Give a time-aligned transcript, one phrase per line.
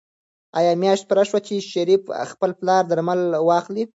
[0.57, 3.83] آیا میاشت پوره شوه چې شریف د خپل پلار درمل واخلي؟